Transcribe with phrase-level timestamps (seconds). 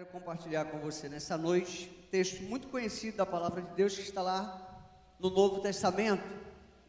[0.00, 4.22] Quero compartilhar com você nessa noite texto muito conhecido da palavra de Deus que está
[4.22, 4.88] lá
[5.18, 6.24] no Novo Testamento.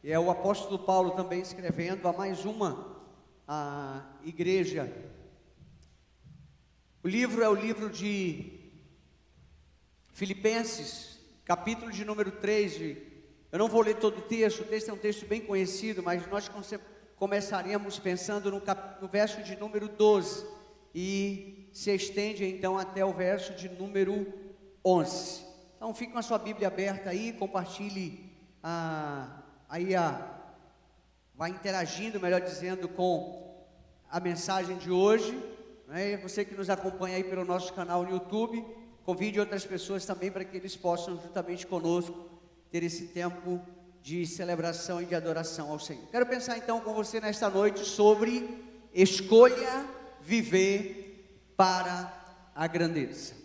[0.02, 3.04] E é o apóstolo Paulo também escrevendo a mais uma
[3.46, 4.90] a igreja.
[7.04, 8.72] O livro é o livro de
[10.14, 12.72] Filipenses, capítulo de número 3.
[12.72, 12.98] De,
[13.52, 16.26] eu não vou ler todo o texto, o texto é um texto bem conhecido, mas
[16.28, 16.50] nós
[17.18, 20.46] começaremos pensando no, cap, no verso de número 12
[20.96, 24.28] e se estende então até o verso de número
[24.84, 25.46] 11.
[25.76, 30.40] Então fique com a sua Bíblia aberta aí, compartilhe a, aí a,
[31.34, 33.66] vai interagindo, melhor dizendo, com
[34.10, 35.36] a mensagem de hoje.
[35.88, 36.18] Né?
[36.18, 38.64] Você que nos acompanha aí pelo nosso canal no YouTube,
[39.04, 42.30] convide outras pessoas também para que eles possam, juntamente conosco,
[42.70, 43.60] ter esse tempo
[44.02, 46.08] de celebração e de adoração ao Senhor.
[46.12, 48.64] Quero pensar então com você nesta noite sobre
[48.94, 49.86] escolha
[50.22, 51.01] viver
[51.62, 52.12] para
[52.56, 53.36] a grandeza.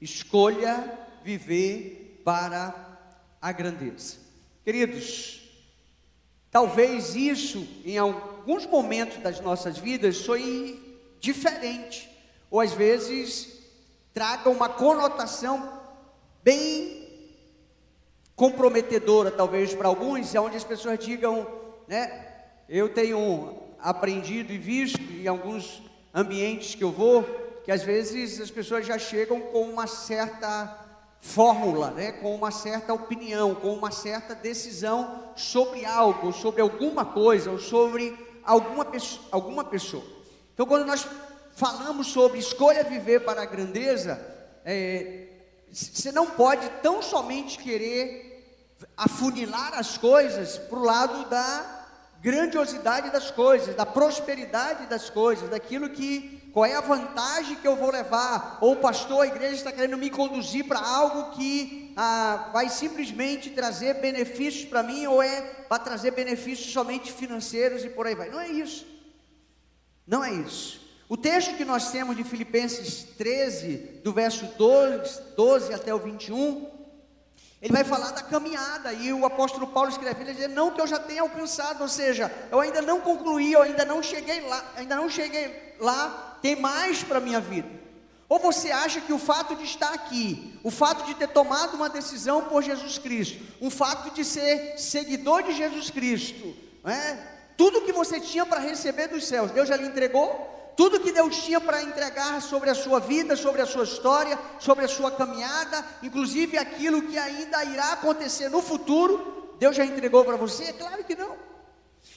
[0.00, 2.74] Escolha viver para
[3.38, 4.16] a grandeza.
[4.64, 5.42] Queridos,
[6.50, 12.08] talvez isso em alguns momentos das nossas vidas soe diferente,
[12.50, 13.60] ou às vezes
[14.14, 15.78] traga uma conotação
[16.42, 17.06] bem
[18.34, 21.46] comprometedora, talvez para alguns, onde as pessoas digam,
[21.86, 22.36] né?
[22.70, 25.82] Eu tenho aprendido e visto em alguns
[26.14, 30.86] ambientes que eu vou, que às vezes as pessoas já chegam com uma certa
[31.20, 37.50] fórmula, né, com uma certa opinião, com uma certa decisão sobre algo, sobre alguma coisa
[37.50, 38.86] ou sobre alguma,
[39.32, 40.04] alguma pessoa.
[40.54, 41.08] Então, quando nós
[41.56, 44.24] falamos sobre escolha viver para a grandeza,
[44.64, 45.26] é,
[45.72, 48.46] você não pode tão somente querer
[48.96, 51.88] afunilar as coisas para o lado da
[52.22, 57.76] grandiosidade das coisas, da prosperidade das coisas, daquilo que qual é a vantagem que eu
[57.76, 62.48] vou levar, ou o pastor, a igreja está querendo me conduzir para algo que ah,
[62.50, 68.06] vai simplesmente trazer benefícios para mim, ou é para trazer benefícios somente financeiros e por
[68.06, 68.30] aí vai.
[68.30, 68.86] Não é isso.
[70.06, 70.80] Não é isso.
[71.10, 76.70] O texto que nós temos de Filipenses 13, do verso 12, 12 até o 21,
[77.60, 80.86] ele vai falar da caminhada, e o apóstolo Paulo escreve, ele diz, não que eu
[80.86, 84.96] já tenha alcançado, ou seja, eu ainda não concluí, eu ainda não cheguei lá, ainda
[84.96, 87.68] não cheguei lá, tem mais para a minha vida.
[88.28, 91.88] Ou você acha que o fato de estar aqui, o fato de ter tomado uma
[91.88, 96.54] decisão por Jesus Cristo, o fato de ser seguidor de Jesus Cristo,
[96.84, 97.16] é?
[97.56, 100.54] tudo que você tinha para receber dos céus, Deus já lhe entregou?
[100.76, 104.84] Tudo que Deus tinha para entregar sobre a sua vida, sobre a sua história, sobre
[104.84, 110.36] a sua caminhada, inclusive aquilo que ainda irá acontecer no futuro, Deus já entregou para
[110.36, 110.64] você?
[110.64, 111.34] É claro que não.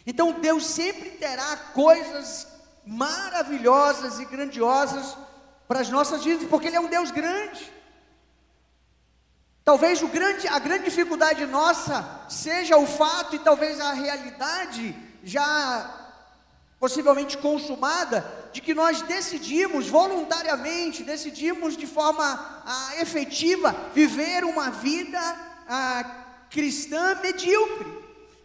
[0.05, 2.47] Então Deus sempre terá coisas
[2.89, 5.15] maravilhosas e grandiosas
[5.67, 7.71] para as nossas vidas, porque Ele é um Deus grande.
[9.63, 15.95] Talvez grande, a grande dificuldade nossa seja o fato e talvez a realidade já
[16.79, 25.19] possivelmente consumada, de que nós decidimos voluntariamente, decidimos de forma ah, efetiva viver uma vida
[25.67, 27.85] ah, cristã medíocre,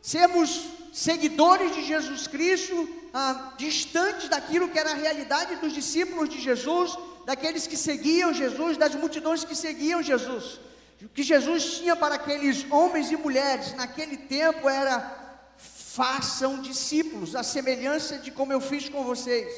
[0.03, 6.41] sermos seguidores de Jesus Cristo, ah, distantes daquilo que era a realidade dos discípulos de
[6.41, 10.58] Jesus, daqueles que seguiam Jesus, das multidões que seguiam Jesus.
[11.00, 15.22] O que Jesus tinha para aqueles homens e mulheres naquele tempo era
[15.56, 19.48] façam discípulos, a semelhança de como eu fiz com vocês.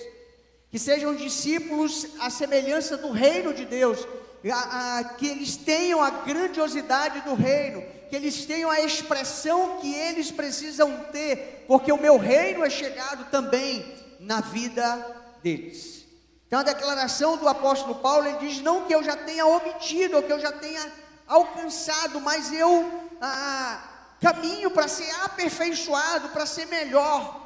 [0.70, 4.06] Que sejam discípulos à semelhança do reino de Deus,
[4.52, 9.94] a, a, que eles tenham a grandiosidade do reino, que eles tenham a expressão que
[9.94, 13.84] eles precisam ter, porque o meu reino é chegado também
[14.20, 16.04] na vida deles.
[16.46, 20.22] Então a declaração do apóstolo Paulo ele diz não que eu já tenha obtido, ou
[20.22, 20.92] que eu já tenha
[21.26, 23.82] alcançado, mas eu ah,
[24.20, 27.44] caminho para ser aperfeiçoado, para ser melhor,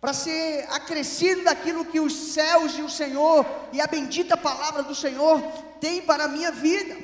[0.00, 4.94] para ser acrescido daquilo que os céus e o Senhor e a bendita palavra do
[4.94, 5.40] Senhor
[5.80, 6.96] tem para a minha vida.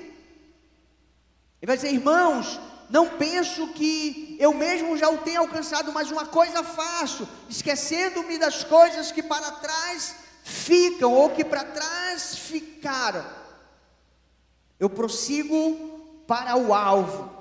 [1.61, 2.59] Ele vai dizer, irmãos,
[2.89, 8.65] não penso que eu mesmo já o tenha alcançado, mas uma coisa faço, esquecendo-me das
[8.65, 13.25] coisas que para trás ficam ou que para trás ficaram.
[14.79, 17.41] Eu prossigo para o alvo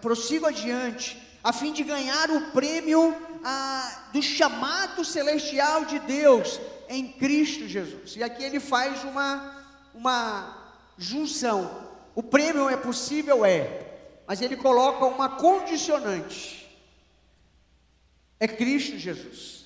[0.00, 7.08] prossigo adiante, a fim de ganhar o prêmio ah, do chamado celestial de Deus em
[7.08, 8.16] Cristo Jesus.
[8.16, 9.64] E aqui ele faz uma,
[9.94, 11.89] uma junção.
[12.20, 13.46] O prêmio é possível?
[13.46, 13.66] É,
[14.26, 16.70] mas ele coloca uma condicionante:
[18.38, 19.64] é Cristo Jesus.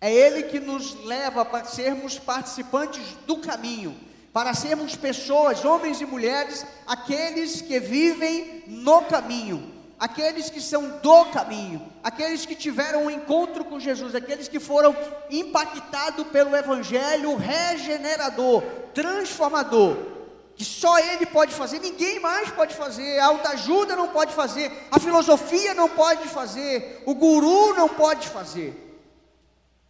[0.00, 3.96] É Ele que nos leva para sermos participantes do caminho,
[4.32, 11.26] para sermos pessoas, homens e mulheres, aqueles que vivem no caminho, aqueles que são do
[11.26, 14.92] caminho, aqueles que tiveram um encontro com Jesus, aqueles que foram
[15.30, 18.60] impactados pelo Evangelho regenerador,
[18.92, 20.21] transformador,
[20.56, 25.00] que só Ele pode fazer, ninguém mais pode fazer, a autoajuda não pode fazer, a
[25.00, 29.00] filosofia não pode fazer, o guru não pode fazer,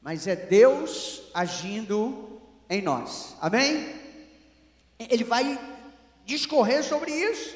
[0.01, 4.03] mas é Deus agindo em nós, amém?
[5.11, 5.59] ele vai
[6.25, 7.55] discorrer sobre isso.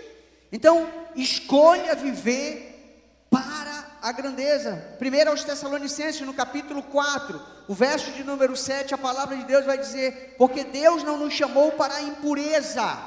[0.50, 3.75] Então, escolha viver para
[4.06, 4.76] a grandeza.
[5.00, 9.67] Primeiro aos Tessalonicenses, no capítulo 4, o verso de número 7, a palavra de Deus
[9.67, 12.99] vai dizer: Porque Deus não nos chamou para a impureza,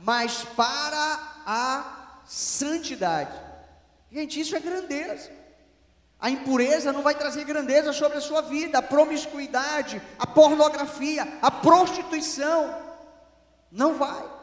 [0.00, 3.38] mas para a santidade.
[4.10, 5.30] Gente, isso é grandeza.
[6.18, 11.52] A impureza não vai trazer grandeza sobre a sua vida, a promiscuidade, a pornografia, a
[11.52, 12.76] prostituição.
[13.70, 14.37] Não vai.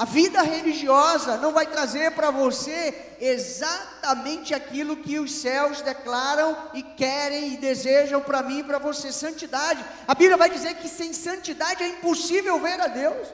[0.00, 6.82] A vida religiosa não vai trazer para você exatamente aquilo que os céus declaram e
[6.82, 9.84] querem e desejam para mim e para você: santidade.
[10.08, 13.28] A Bíblia vai dizer que sem santidade é impossível ver a Deus.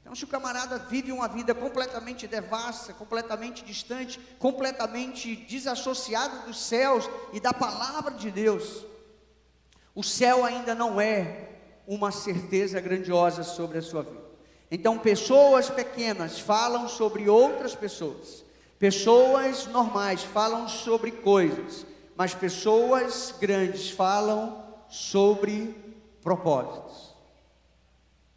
[0.00, 7.10] Então, se o camarada vive uma vida completamente devassa, completamente distante, completamente desassociado dos céus
[7.32, 8.86] e da palavra de Deus,
[9.96, 11.48] o céu ainda não é
[11.88, 14.27] uma certeza grandiosa sobre a sua vida.
[14.70, 18.44] Então, pessoas pequenas falam sobre outras pessoas,
[18.78, 25.74] pessoas normais falam sobre coisas, mas pessoas grandes falam sobre
[26.22, 27.14] propósitos.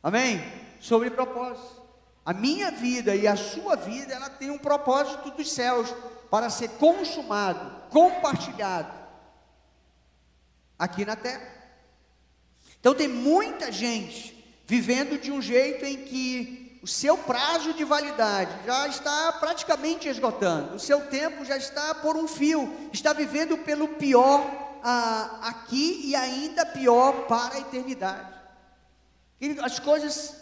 [0.01, 0.41] Amém?
[0.79, 1.81] Sobre propósitos.
[2.25, 5.93] A minha vida e a sua vida, ela tem um propósito dos céus
[6.29, 8.93] para ser consumado, compartilhado
[10.79, 11.51] aqui na terra.
[12.79, 14.40] Então tem muita gente
[14.71, 20.75] vivendo de um jeito em que o seu prazo de validade já está praticamente esgotando,
[20.75, 24.39] o seu tempo já está por um fio, está vivendo pelo pior
[24.81, 28.33] ah, aqui e ainda pior para a eternidade.
[29.61, 30.37] As coisas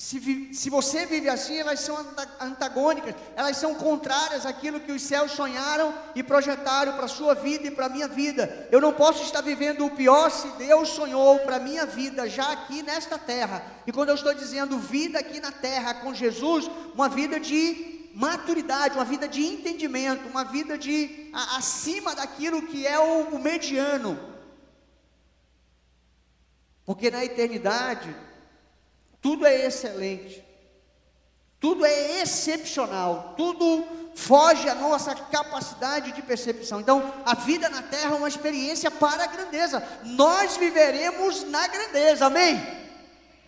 [0.00, 1.94] se, se você vive assim, elas são
[2.40, 7.66] antagônicas, elas são contrárias àquilo que os céus sonharam e projetaram para a sua vida
[7.66, 8.66] e para a minha vida.
[8.72, 12.50] Eu não posso estar vivendo o pior se Deus sonhou para a minha vida já
[12.50, 13.62] aqui nesta terra.
[13.86, 18.94] E quando eu estou dizendo vida aqui na terra com Jesus, uma vida de maturidade,
[18.94, 24.18] uma vida de entendimento, uma vida de a, acima daquilo que é o, o mediano.
[26.86, 28.16] Porque na eternidade
[29.20, 30.44] tudo é excelente,
[31.58, 36.80] tudo é excepcional, tudo foge à nossa capacidade de percepção.
[36.80, 39.82] Então, a vida na terra é uma experiência para a grandeza.
[40.04, 42.60] Nós viveremos na grandeza, amém?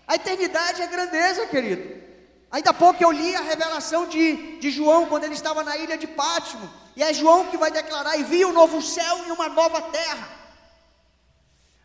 [0.07, 2.03] A eternidade é grandeza, querido.
[2.51, 5.97] Ainda há pouco eu li a revelação de, de João, quando ele estava na ilha
[5.97, 6.71] de Pátimo.
[6.95, 10.29] E é João que vai declarar: e viu um novo céu e uma nova terra.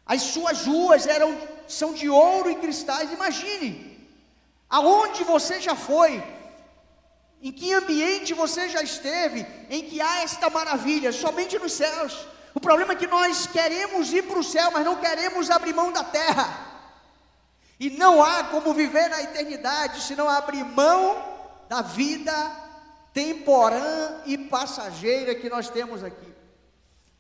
[0.06, 1.38] As suas ruas eram
[1.68, 3.12] são de ouro e cristais.
[3.12, 4.08] Imagine,
[4.70, 6.24] aonde você já foi,
[7.42, 12.28] em que ambiente você já esteve, em que há esta maravilha, somente nos céus.
[12.54, 15.92] O problema é que nós queremos ir para o céu, mas não queremos abrir mão
[15.92, 16.66] da terra.
[17.80, 21.24] E não há como viver na eternidade se não abrir mão
[21.70, 22.34] da vida
[23.14, 26.34] temporã e passageira que nós temos aqui.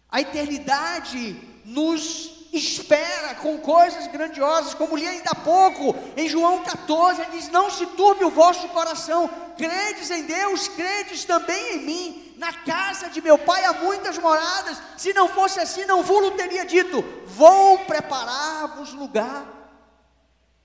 [0.09, 7.21] A eternidade nos espera com coisas grandiosas, como li ainda há pouco, em João 14,
[7.21, 12.23] ele diz: Não se turbe o vosso coração, credes em Deus, credes também em mim.
[12.37, 16.65] Na casa de meu pai há muitas moradas, se não fosse assim, não vos teria
[16.65, 19.45] dito: Vou preparar-vos lugar.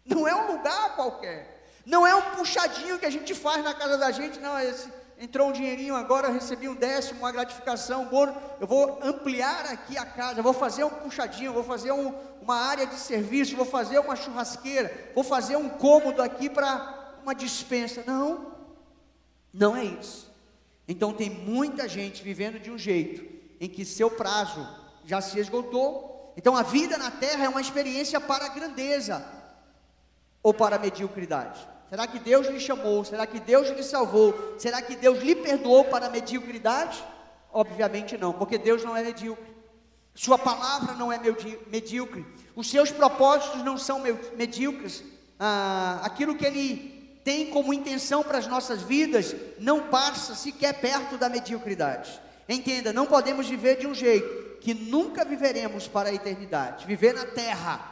[0.05, 3.97] Não é um lugar qualquer, não é um puxadinho que a gente faz na casa
[3.97, 8.09] da gente, não, é esse entrou um dinheirinho agora, recebi um décimo, uma gratificação,
[8.61, 12.85] eu vou ampliar aqui a casa, vou fazer um puxadinho, vou fazer um, uma área
[12.89, 18.03] de serviço, vou fazer uma churrasqueira, vou fazer um cômodo aqui para uma dispensa.
[18.05, 18.53] Não,
[19.55, 20.29] não é isso.
[20.89, 23.25] Então tem muita gente vivendo de um jeito
[23.61, 24.69] em que seu prazo
[25.05, 26.35] já se esgotou.
[26.37, 29.25] Então a vida na terra é uma experiência para a grandeza
[30.43, 31.72] ou para a mediocridade.
[31.93, 33.05] Será que Deus lhe chamou?
[33.05, 34.55] Será que Deus lhe salvou?
[34.57, 37.05] Será que Deus lhe perdoou para a mediocridade?
[37.53, 39.55] Obviamente não, porque Deus não é medíocre.
[40.15, 41.21] Sua palavra não é
[41.67, 42.25] medíocre.
[42.57, 44.03] Os seus propósitos não são
[44.35, 45.05] medíocres.
[45.39, 51.19] Ah, aquilo que Ele tem como intenção para as nossas vidas não passa sequer perto
[51.19, 52.19] da mediocridade.
[52.49, 56.87] Entenda, não podemos viver de um jeito que nunca viveremos para a eternidade.
[56.87, 57.87] Viver na terra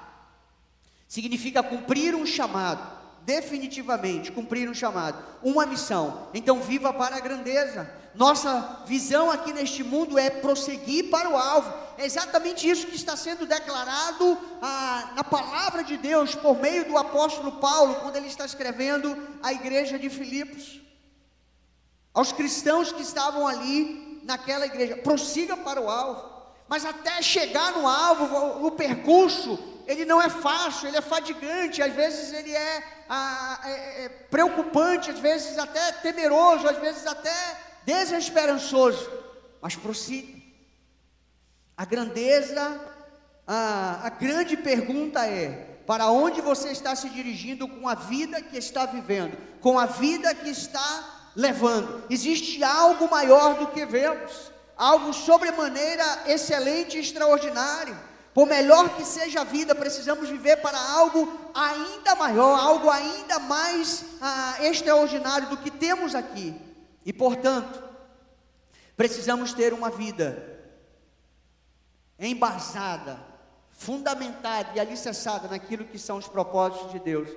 [1.06, 6.28] significa cumprir um chamado, definitivamente cumprir um chamado, uma missão.
[6.34, 7.90] Então viva para a grandeza.
[8.14, 11.72] Nossa visão aqui neste mundo é prosseguir para o alvo.
[11.96, 16.98] É exatamente isso que está sendo declarado ah, na palavra de Deus por meio do
[16.98, 20.80] apóstolo Paulo, quando ele está escrevendo a igreja de Filipos.
[22.12, 26.28] Aos cristãos que estavam ali naquela igreja, prossiga para o alvo.
[26.68, 29.58] Mas até chegar no alvo, no percurso,
[29.90, 35.10] ele não é fácil, ele é fadigante, às vezes ele é, ah, é, é preocupante,
[35.10, 37.34] às vezes até temeroso, às vezes até
[37.84, 39.10] desesperançoso,
[39.60, 40.40] mas prossiga.
[41.76, 42.80] A grandeza,
[43.44, 48.56] a, a grande pergunta é: para onde você está se dirigindo com a vida que
[48.56, 52.04] está vivendo, com a vida que está levando?
[52.08, 58.09] Existe algo maior do que vemos, algo sobremaneira excelente e extraordinário.
[58.32, 64.04] Por melhor que seja a vida, precisamos viver para algo ainda maior, algo ainda mais
[64.20, 66.54] ah, extraordinário do que temos aqui.
[67.04, 67.82] E portanto,
[68.96, 70.46] precisamos ter uma vida
[72.18, 73.18] embasada,
[73.70, 77.28] fundamentada e alicerçada naquilo que são os propósitos de Deus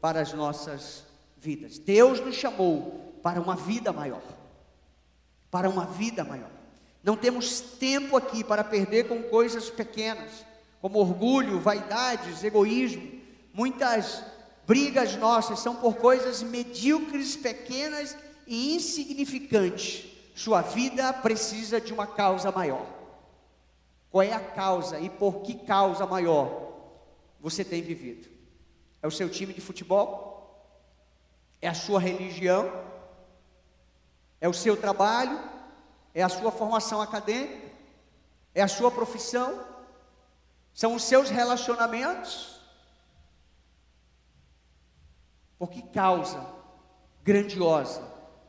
[0.00, 1.04] para as nossas
[1.36, 1.78] vidas.
[1.78, 4.22] Deus nos chamou para uma vida maior.
[5.50, 6.59] Para uma vida maior.
[7.02, 10.44] Não temos tempo aqui para perder com coisas pequenas,
[10.80, 13.20] como orgulho, vaidades, egoísmo.
[13.52, 14.22] Muitas
[14.66, 18.16] brigas nossas são por coisas medíocres, pequenas
[18.46, 20.06] e insignificantes.
[20.34, 22.86] Sua vida precisa de uma causa maior.
[24.10, 26.68] Qual é a causa e por que causa maior
[27.40, 28.28] você tem vivido?
[29.02, 30.30] É o seu time de futebol?
[31.62, 32.70] É a sua religião?
[34.40, 35.49] É o seu trabalho?
[36.14, 37.70] É a sua formação acadêmica?
[38.54, 39.64] É a sua profissão?
[40.74, 42.60] São os seus relacionamentos?
[45.58, 46.44] Por que causa
[47.22, 48.02] grandiosa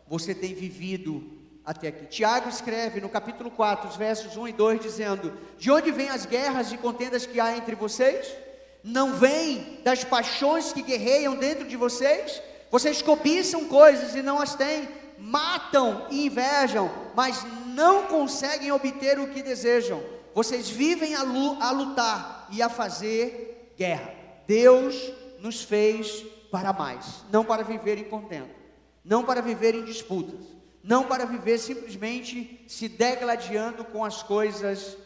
[0.08, 2.06] você tem vivido até aqui?
[2.06, 6.26] Tiago escreve no capítulo 4, os versos 1 e 2, dizendo: De onde vêm as
[6.26, 8.34] guerras e contendas que há entre vocês?
[8.84, 12.42] Não vêm das paixões que guerreiam dentro de vocês?
[12.72, 14.88] Vocês cobiçam coisas e não as têm
[15.22, 20.04] matam e invejam, mas não conseguem obter o que desejam.
[20.34, 21.22] Vocês vivem a,
[21.72, 24.14] lutar e a fazer guerra.
[24.48, 28.54] Deus nos fez para mais, não para viver em contento,
[29.04, 30.46] não para viver em disputas,
[30.84, 34.98] não para viver simplesmente se degladiando com as coisas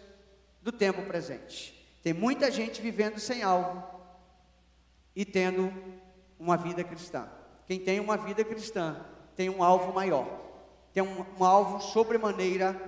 [0.62, 1.74] do tempo presente.
[2.02, 3.84] Tem muita gente vivendo sem alvo
[5.16, 5.74] e tendo
[6.40, 7.28] uma vida cristã.
[7.66, 8.96] Quem tem uma vida cristã
[9.36, 10.28] tem um alvo maior,
[10.94, 12.80] tem um, um alvo sobremaneira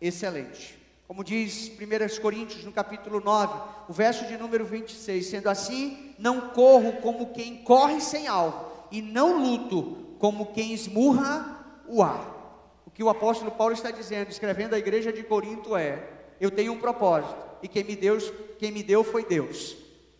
[0.00, 0.78] excelente.
[1.06, 6.50] Como diz 1 Coríntios no capítulo 9, o verso de número 26, sendo assim, não
[6.50, 12.82] corro como quem corre sem alvo, e não luto como quem esmurra o ar.
[12.86, 16.08] O que o apóstolo Paulo está dizendo, escrevendo à igreja de Corinto é:
[16.40, 18.16] eu tenho um propósito, e quem me deu,
[18.58, 19.76] quem me deu foi Deus.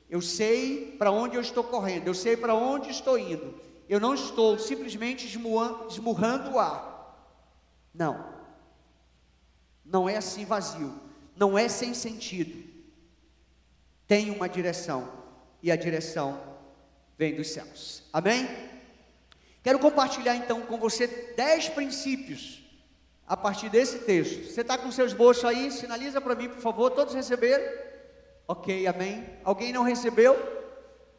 [0.09, 3.55] Eu sei para onde eu estou correndo, eu sei para onde estou indo,
[3.91, 7.37] eu não estou simplesmente esmurrando o ar.
[7.93, 8.25] Não.
[9.85, 10.95] Não é assim vazio.
[11.35, 12.71] Não é sem sentido.
[14.07, 15.13] Tem uma direção.
[15.61, 16.41] E a direção
[17.19, 18.05] vem dos céus.
[18.13, 18.49] Amém?
[19.61, 22.63] Quero compartilhar então com você dez princípios
[23.27, 24.53] a partir desse texto.
[24.53, 25.69] Você está com seus bolsos aí?
[25.73, 26.93] Sinaliza para mim, por favor.
[26.93, 27.65] Todos receberam?
[28.47, 29.29] Ok, amém.
[29.43, 30.37] Alguém não recebeu?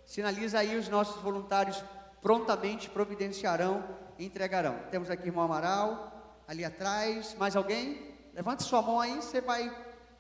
[0.06, 1.84] Sinaliza aí os nossos voluntários
[2.22, 3.84] prontamente providenciarão
[4.18, 4.78] e entregarão.
[4.92, 8.16] Temos aqui irmão Amaral, ali atrás, mais alguém?
[8.34, 9.72] Levante sua mão aí, você vai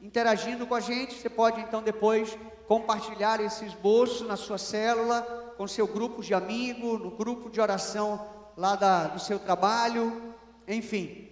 [0.01, 5.22] interagindo com a gente, você pode então depois compartilhar esse esboço na sua célula,
[5.58, 8.27] com seu grupo de amigos, no grupo de oração
[8.58, 10.34] lá da, do seu trabalho,
[10.67, 11.29] enfim,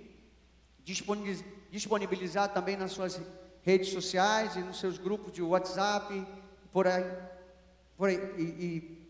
[1.72, 3.20] disponibilizar também nas suas
[3.64, 6.26] redes sociais e nos seus grupos de WhatsApp,
[6.72, 7.06] por aí,
[7.98, 9.08] por aí e, e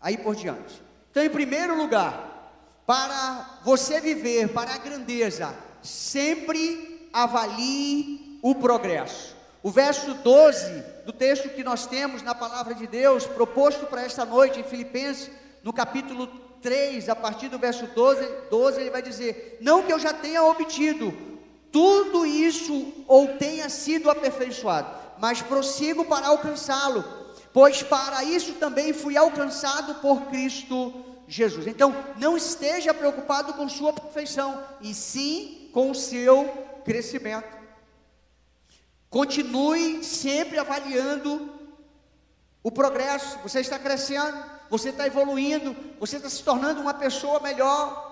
[0.00, 0.87] aí por diante.
[1.18, 2.54] Então, em primeiro lugar,
[2.86, 9.34] para você viver para a grandeza, sempre avalie o progresso.
[9.60, 14.24] O verso 12 do texto que nós temos na palavra de Deus, proposto para esta
[14.24, 15.28] noite em Filipenses,
[15.64, 16.28] no capítulo
[16.62, 20.44] 3, a partir do verso 12, 12, ele vai dizer: Não que eu já tenha
[20.44, 21.12] obtido
[21.72, 27.18] tudo isso ou tenha sido aperfeiçoado, mas prossigo para alcançá-lo
[27.52, 30.92] pois para isso também fui alcançado por Cristo
[31.28, 31.66] Jesus.
[31.66, 36.46] Então, não esteja preocupado com sua perfeição, e sim com o seu
[36.84, 37.56] crescimento.
[39.10, 41.52] Continue sempre avaliando
[42.62, 48.06] o progresso, você está crescendo, você está evoluindo, você está se tornando uma pessoa melhor,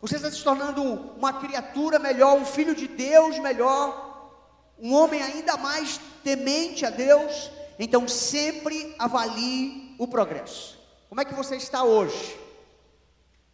[0.00, 4.32] você está se tornando uma criatura melhor, um filho de Deus melhor,
[4.78, 7.50] um homem ainda mais temente a Deus.
[7.78, 10.78] Então sempre avalie o progresso.
[11.08, 12.38] Como é que você está hoje?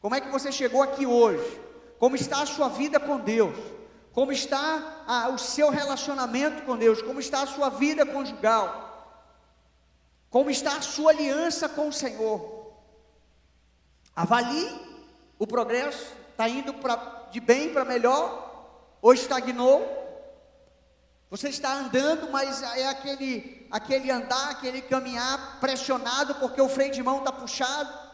[0.01, 1.61] Como é que você chegou aqui hoje?
[1.99, 3.57] Como está a sua vida com Deus?
[4.13, 7.03] Como está a, o seu relacionamento com Deus?
[7.03, 8.85] Como está a sua vida conjugal?
[10.31, 12.73] Como está a sua aliança com o Senhor?
[14.15, 14.71] Avalie
[15.39, 16.97] o progresso Está indo pra,
[17.31, 18.93] de bem para melhor?
[19.01, 20.05] Ou estagnou?
[21.31, 27.03] Você está andando, mas é aquele, aquele andar, aquele caminhar pressionado porque o freio de
[27.03, 28.06] mão está puxado?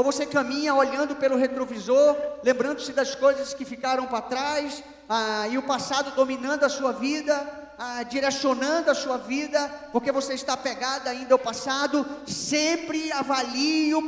[0.00, 5.58] Ou você caminha olhando pelo retrovisor, lembrando-se das coisas que ficaram para trás, ah, e
[5.58, 7.34] o passado dominando a sua vida?
[7.82, 14.02] ah, direcionando a sua vida, porque você está pegado ainda ao passado, sempre avalie o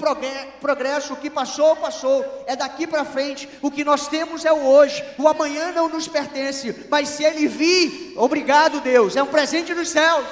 [0.61, 4.67] progresso, o que passou, passou, é daqui para frente, o que nós temos é o
[4.67, 9.73] hoje, o amanhã não nos pertence, mas se ele vir, obrigado Deus, é um presente
[9.73, 10.27] dos céus,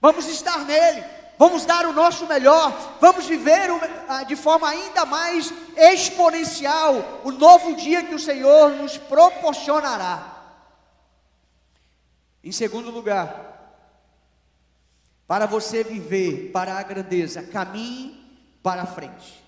[0.00, 1.04] vamos estar nele,
[1.40, 3.70] vamos dar o nosso melhor, vamos viver
[4.06, 10.36] ah, de forma ainda mais exponencial o novo dia que o Senhor nos proporcionará.
[12.44, 13.72] Em segundo lugar,
[15.26, 18.22] para você viver para a grandeza, caminhe
[18.62, 19.42] para a frente.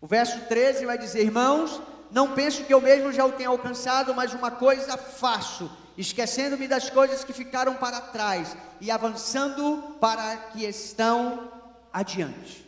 [0.00, 1.78] O verso 13 vai dizer: Irmãos,
[2.10, 6.90] não penso que eu mesmo já o tenha alcançado, mas uma coisa faço, esquecendo-me das
[6.90, 11.50] coisas que ficaram para trás e avançando para que estão
[11.92, 12.66] adiante.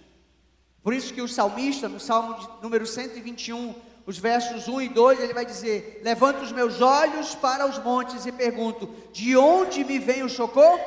[0.82, 3.74] Por isso que o salmista, no Salmo de número 121,
[4.06, 8.24] os versos 1 e 2, ele vai dizer: Levanto os meus olhos para os montes
[8.24, 10.80] e pergunto: De onde me vem o socorro?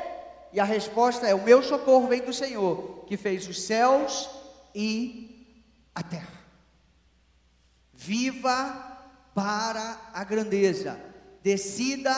[0.51, 4.27] E a resposta é: O meu socorro vem do Senhor, que fez os céus
[4.73, 5.45] e
[5.93, 6.41] a terra.
[7.93, 8.97] Viva
[9.35, 10.99] para a grandeza,
[11.41, 12.11] decida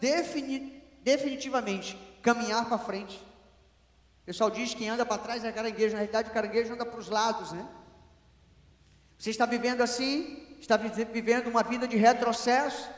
[0.00, 3.16] defini definitivamente caminhar para frente.
[4.22, 6.84] O pessoal diz que quem anda para trás é caranguejo, na realidade o caranguejo anda
[6.84, 7.66] para os lados, né?
[9.18, 12.88] Você está vivendo assim, está vivendo uma vida de retrocesso,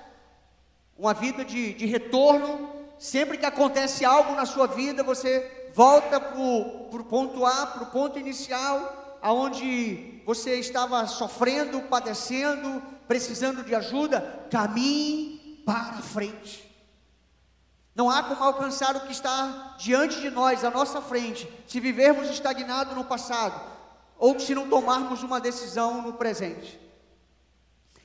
[0.99, 2.69] uma vida de, de retorno.
[2.99, 7.91] Sempre que acontece algo na sua vida, você volta para o ponto A, para o
[7.91, 14.47] ponto inicial, aonde você estava sofrendo, padecendo, precisando de ajuda.
[14.51, 16.69] Caminhe para frente.
[17.95, 22.31] Não há como alcançar o que está diante de nós, à nossa frente, se vivermos
[22.31, 23.61] estagnado no passado,
[24.19, 26.81] ou se não tomarmos uma decisão no presente.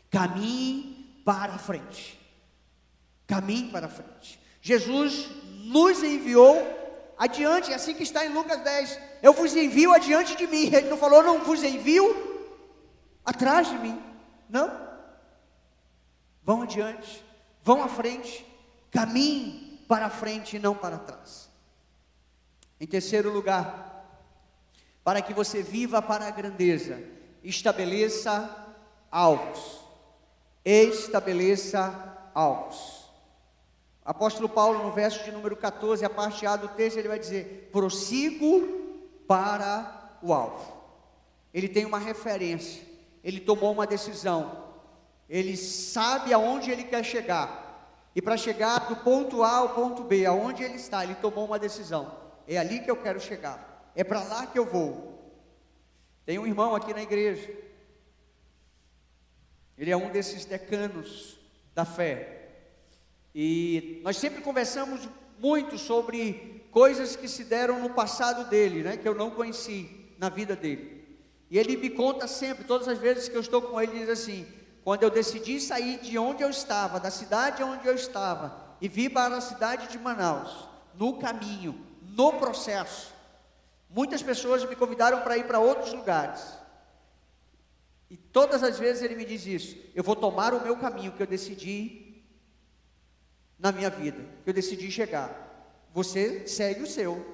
[0.10, 2.20] Caminhe para frente.
[3.28, 4.40] Caminhe para frente.
[4.62, 5.28] Jesus
[5.66, 6.56] nos enviou
[7.18, 9.00] adiante, é assim que está em Lucas 10.
[9.22, 10.66] Eu vos envio adiante de mim.
[10.66, 12.50] Ele não falou, não vos envio
[13.26, 14.02] atrás de mim.
[14.50, 14.86] Não.
[16.44, 17.25] Vão adiante,
[17.66, 18.46] vão à frente,
[18.90, 21.50] caminhe para frente e não para trás.
[22.80, 24.08] Em terceiro lugar,
[25.04, 27.04] para que você viva para a grandeza,
[27.44, 28.74] estabeleça
[29.12, 29.84] alvos
[30.66, 31.94] estabeleça
[32.34, 33.06] alvos.
[34.04, 37.70] Apóstolo Paulo, no verso de número 14, a parte A do texto, ele vai dizer:
[37.72, 38.68] prossigo
[39.28, 40.74] para o alvo.
[41.54, 42.84] Ele tem uma referência,
[43.24, 44.65] ele tomou uma decisão,
[45.30, 47.64] ele sabe aonde ele quer chegar.
[48.16, 51.60] E para chegar do ponto A ao ponto B, aonde ele está, ele tomou uma
[51.60, 52.16] decisão.
[52.48, 53.92] É ali que eu quero chegar.
[53.96, 55.14] É para lá que eu vou.
[56.26, 57.66] Tem um irmão aqui na igreja
[59.78, 61.38] ele é um desses decanos
[61.74, 62.50] da fé.
[63.34, 65.08] E nós sempre conversamos
[65.38, 70.30] muito sobre coisas que se deram no passado dele, né, que eu não conheci na
[70.30, 71.04] vida dele.
[71.52, 74.10] E ele me conta sempre, todas as vezes que eu estou com ele, ele diz
[74.10, 74.48] assim:
[74.86, 79.10] quando eu decidi sair de onde eu estava, da cidade onde eu estava, e vir
[79.10, 83.12] para a cidade de Manaus, no caminho, no processo,
[83.90, 86.40] muitas pessoas me convidaram para ir para outros lugares.
[88.12, 91.24] E todas as vezes ele me diz isso: eu vou tomar o meu caminho que
[91.24, 92.24] eu decidi
[93.58, 95.34] na minha vida, que eu decidi chegar.
[95.96, 97.26] Você segue o seu.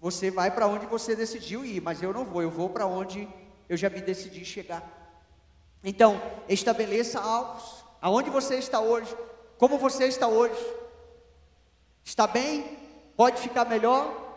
[0.00, 3.28] Você vai para onde você decidiu ir, mas eu não vou, eu vou para onde
[3.68, 4.99] eu já me decidi chegar.
[5.82, 7.84] Então, estabeleça alvos.
[8.00, 9.14] Aonde você está hoje?
[9.58, 10.60] Como você está hoje?
[12.04, 12.78] Está bem?
[13.16, 14.28] Pode ficar melhor?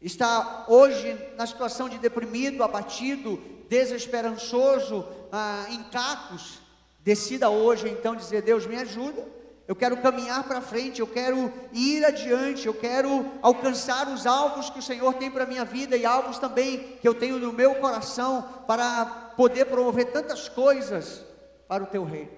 [0.00, 3.36] Está hoje na situação de deprimido, abatido,
[3.68, 6.58] desesperançoso, ah, em cacos,
[7.00, 9.24] decida hoje então dizer: Deus me ajuda,
[9.68, 14.80] eu quero caminhar para frente, eu quero ir adiante, eu quero alcançar os alvos que
[14.80, 17.76] o Senhor tem para a minha vida e alvos também que eu tenho no meu
[17.76, 21.24] coração para poder promover tantas coisas
[21.66, 22.30] para o teu reino.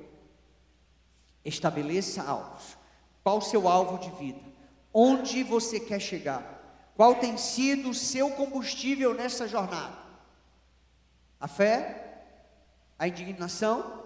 [1.45, 2.79] Estabeleça alvos.
[3.25, 4.38] Qual o seu alvo de vida?
[4.95, 6.93] Onde você quer chegar?
[6.95, 9.99] Qual tem sido o seu combustível nessa jornada?
[11.41, 12.23] A fé,
[12.97, 14.05] a indignação,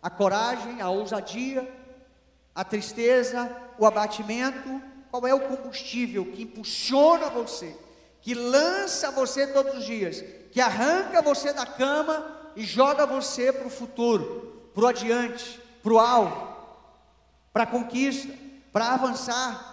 [0.00, 1.70] a coragem, a ousadia,
[2.54, 4.80] a tristeza, o abatimento?
[5.10, 7.76] Qual é o combustível que impulsiona você,
[8.22, 13.66] que lança você todos os dias, que arranca você da cama e joga você para
[13.66, 16.56] o futuro, para o adiante, para o alvo,
[17.52, 18.34] para a conquista,
[18.70, 19.68] para avançar?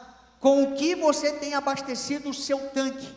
[0.46, 3.12] com o que você tem abastecido o seu tanque.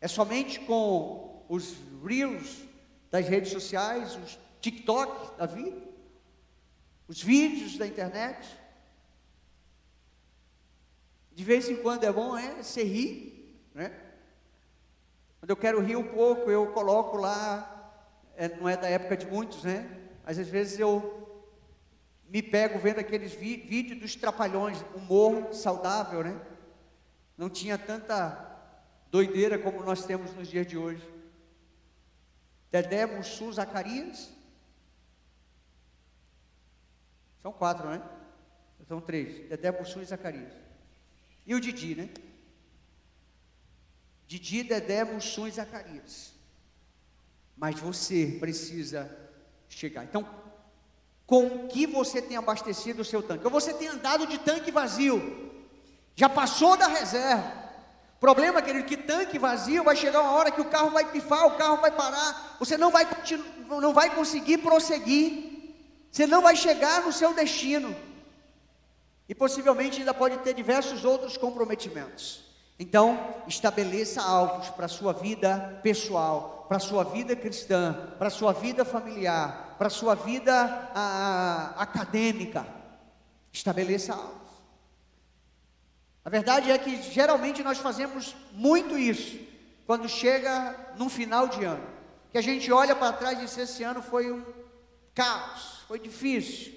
[0.00, 2.62] É somente com os reels
[3.10, 5.82] das redes sociais, os TikTok da vida,
[7.08, 8.48] os vídeos da internet.
[11.32, 14.00] De vez em quando é bom, é, você rir, né?
[15.40, 17.76] Quando eu quero rir um pouco, eu coloco lá,
[18.36, 19.88] é, não é da época de muitos, né?
[20.24, 21.26] Mas às vezes eu
[22.28, 26.40] me pego vendo aqueles vídeos dos trapalhões, humor saudável, né?
[27.36, 28.44] Não tinha tanta
[29.10, 31.06] doideira como nós temos nos dias de hoje.
[32.70, 34.32] Dedé, Mussu, Zacarias.
[37.40, 38.02] São quatro, né?
[38.88, 39.48] São três.
[39.48, 40.52] Dedé, Mussu e Zacarias.
[41.46, 42.08] E o Didi, né?
[44.26, 46.32] Didi, Dedé, Mussu e Zacarias.
[47.56, 49.10] Mas você precisa
[49.68, 50.04] chegar.
[50.04, 50.28] Então,
[51.26, 53.44] com que você tem abastecido o seu tanque.
[53.44, 55.52] Ou você tem andado de tanque vazio,
[56.14, 57.66] já passou da reserva.
[58.20, 61.56] Problema, querido, que tanque vazio vai chegar uma hora que o carro vai pifar, o
[61.56, 63.06] carro vai parar, você não vai,
[63.68, 65.74] não vai conseguir prosseguir,
[66.10, 67.94] você não vai chegar no seu destino,
[69.28, 72.45] e possivelmente ainda pode ter diversos outros comprometimentos.
[72.78, 78.30] Então, estabeleça alvos para a sua vida pessoal, para a sua vida cristã, para a
[78.30, 82.66] sua vida familiar, para a sua vida a, acadêmica.
[83.50, 84.46] Estabeleça alvos.
[86.22, 89.38] A verdade é que geralmente nós fazemos muito isso
[89.86, 91.86] quando chega no final de ano.
[92.30, 94.44] Que a gente olha para trás e diz: esse ano foi um
[95.14, 96.74] caos, foi difícil,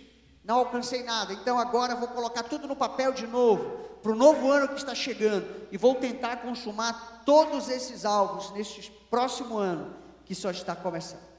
[0.49, 1.31] não alcancei nada.
[1.31, 4.95] Então agora vou colocar tudo no papel de novo, para o novo ano que está
[4.95, 11.29] chegando, e vou tentar consumar todos esses alvos neste próximo ano que só está começando.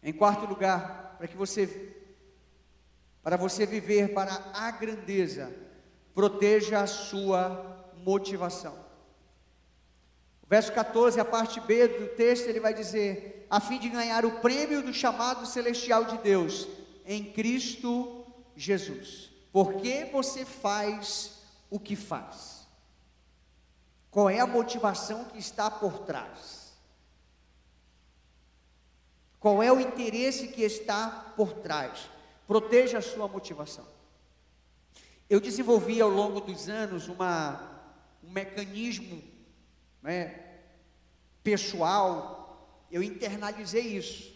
[0.00, 1.90] Em quarto lugar, para que você
[3.20, 5.50] para você viver para a grandeza,
[6.14, 8.83] proteja a sua motivação.
[10.54, 14.38] Verso 14, a parte B do texto, ele vai dizer: a fim de ganhar o
[14.38, 16.68] prêmio do chamado celestial de Deus
[17.04, 19.32] em Cristo Jesus.
[19.52, 22.68] Por que você faz o que faz?
[24.12, 26.72] Qual é a motivação que está por trás?
[29.40, 32.08] Qual é o interesse que está por trás?
[32.46, 33.88] Proteja a sua motivação.
[35.28, 37.82] Eu desenvolvi ao longo dos anos uma,
[38.22, 39.20] um mecanismo
[40.04, 40.43] né,
[41.44, 44.34] pessoal, eu internalizei isso.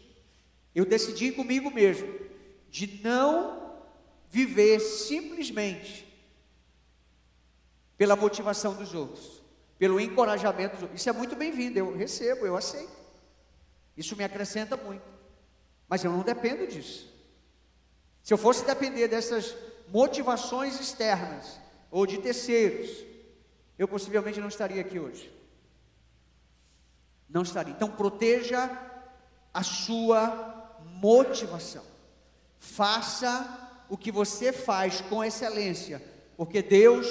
[0.75, 2.07] Eu decidi comigo mesmo
[2.71, 3.81] de não
[4.29, 6.07] viver simplesmente
[7.97, 9.43] pela motivação dos outros,
[9.79, 11.01] pelo encorajamento dos outros.
[11.01, 12.97] Isso é muito bem-vindo, eu recebo, eu aceito.
[13.97, 15.03] Isso me acrescenta muito.
[15.89, 17.13] Mas eu não dependo disso.
[18.23, 19.57] Se eu fosse depender dessas
[19.89, 21.59] motivações externas
[21.91, 23.05] ou de terceiros,
[23.79, 25.38] eu possivelmente não estaria aqui hoje.
[27.29, 27.73] Não estaria.
[27.73, 28.71] Então proteja
[29.53, 31.85] a sua motivação.
[32.59, 36.03] Faça o que você faz com excelência,
[36.37, 37.07] porque Deus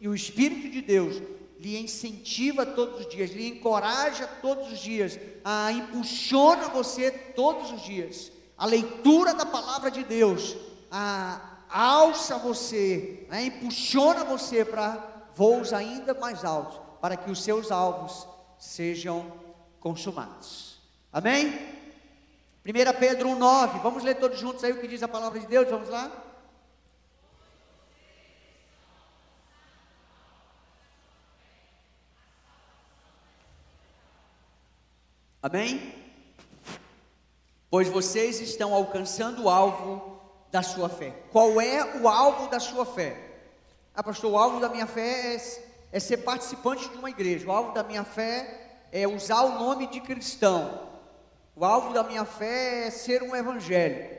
[0.00, 1.22] e o Espírito de Deus
[1.58, 7.82] lhe incentiva todos os dias, lhe encoraja todos os dias, a impulsiona você todos os
[7.82, 8.30] dias.
[8.56, 10.56] A leitura da palavra de Deus
[10.90, 17.70] a, alça você, a, impulsiona você para voos ainda mais altos, para que os seus
[17.70, 18.26] alvos
[18.58, 19.30] sejam
[19.80, 20.80] consumados.
[21.12, 21.76] Amém?
[22.64, 25.70] 1 Pedro 1,9, vamos ler todos juntos aí o que diz a palavra de Deus,
[25.70, 26.10] vamos lá?
[35.40, 35.94] Amém?
[37.70, 41.14] Pois vocês estão alcançando o alvo da sua fé.
[41.30, 43.16] Qual é o alvo da sua fé?
[43.94, 45.40] Ah, pastor, o alvo da minha fé é,
[45.92, 47.46] é ser participante de uma igreja.
[47.46, 50.86] O alvo da minha fé é usar o nome de cristão.
[51.54, 54.16] O alvo da minha fé é ser um evangelho.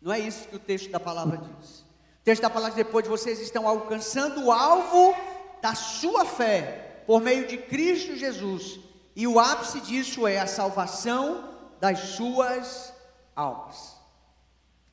[0.00, 1.80] Não é isso que o texto da palavra diz.
[1.80, 5.14] O texto da palavra diz, depois vocês estão alcançando o alvo
[5.60, 8.80] da sua fé por meio de Cristo Jesus.
[9.16, 12.92] E o ápice disso é a salvação das suas
[13.36, 13.96] almas.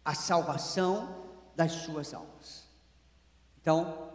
[0.03, 2.65] A salvação das suas almas.
[3.61, 4.09] Então,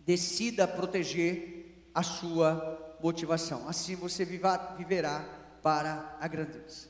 [0.00, 3.68] decida proteger a sua motivação.
[3.68, 5.24] Assim você viverá
[5.62, 6.88] para a grandeza,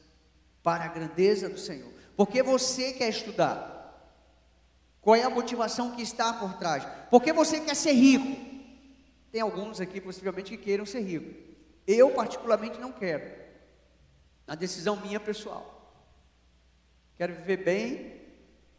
[0.62, 1.90] para a grandeza do Senhor.
[2.16, 3.78] Porque você quer estudar.
[5.00, 6.86] Qual é a motivação que está por trás?
[7.10, 8.50] Porque você quer ser rico.
[9.32, 11.34] Tem alguns aqui possivelmente que queiram ser rico.
[11.86, 13.40] Eu particularmente não quero.
[14.46, 15.80] Na decisão minha pessoal.
[17.16, 18.20] Quero viver bem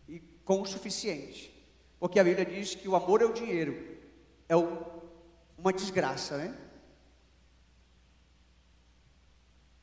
[0.08, 1.52] e com o suficiente.
[2.00, 3.98] Porque a Bíblia diz que o amor é o dinheiro.
[4.48, 4.86] É o,
[5.58, 6.56] uma desgraça, né?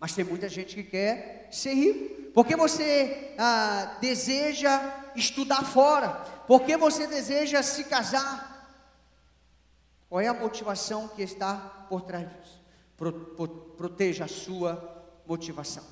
[0.00, 2.32] Mas tem muita gente que quer ser rico.
[2.32, 4.80] Porque você ah, deseja
[5.16, 6.10] estudar fora?
[6.46, 8.48] Porque você deseja se casar?
[10.08, 11.56] Qual é a motivação que está
[11.88, 12.62] por trás disso?
[12.96, 15.84] Pro, pro, proteja a sua motivação.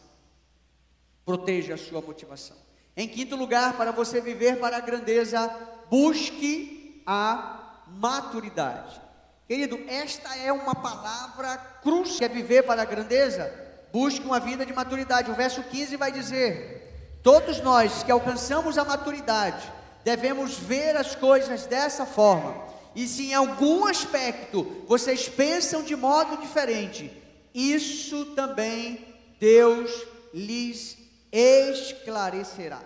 [1.24, 2.56] Proteja a sua motivação.
[2.96, 5.48] Em quinto lugar, para você viver para a grandeza,
[5.90, 9.00] busque a maturidade.
[9.46, 12.18] Querido, esta é uma palavra crucial.
[12.18, 13.65] Quer viver para a grandeza?
[13.96, 15.30] Busque uma vida de maturidade.
[15.30, 19.72] O verso 15 vai dizer: Todos nós que alcançamos a maturidade
[20.04, 22.62] devemos ver as coisas dessa forma.
[22.94, 27.10] E se em algum aspecto vocês pensam de modo diferente,
[27.54, 29.02] isso também
[29.40, 29.90] Deus
[30.34, 30.98] lhes
[31.32, 32.82] esclarecerá.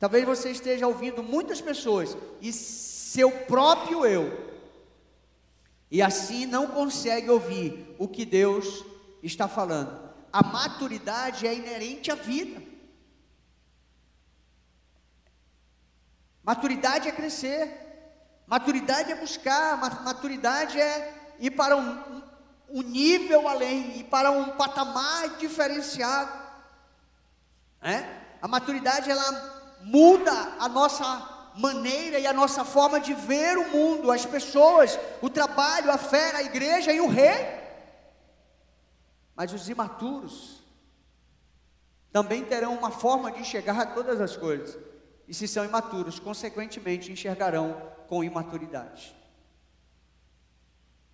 [0.00, 4.36] Talvez você esteja ouvindo muitas pessoas e seu próprio eu,
[5.88, 8.84] e assim não consegue ouvir o que Deus
[9.22, 12.62] está falando a maturidade é inerente à vida.
[16.42, 22.22] Maturidade é crescer, maturidade é buscar, maturidade é ir para um,
[22.70, 26.32] um nível além, ir para um patamar diferenciado.
[27.82, 28.02] É?
[28.40, 34.10] A maturidade ela muda a nossa maneira e a nossa forma de ver o mundo,
[34.10, 37.57] as pessoas, o trabalho, a fé, a igreja e o rei.
[39.38, 40.64] Mas os imaturos
[42.10, 44.76] também terão uma forma de enxergar todas as coisas.
[45.28, 49.14] E se são imaturos, consequentemente enxergarão com imaturidade.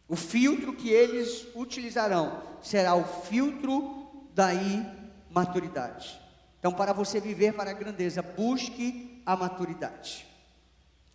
[0.08, 6.18] O filtro que eles utilizarão será o filtro da imaturidade.
[6.58, 10.26] Então, para você viver para a grandeza, busque a maturidade.